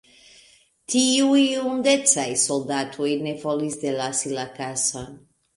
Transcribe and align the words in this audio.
Tiuj 0.93 1.43
hundecaj 1.65 2.25
soldatoj 2.45 3.13
ne 3.27 3.37
volis 3.45 3.81
delasi 3.87 4.37
la 4.41 4.51
kason. 4.61 5.17